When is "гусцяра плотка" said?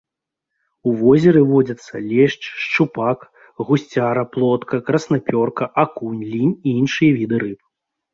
3.67-4.75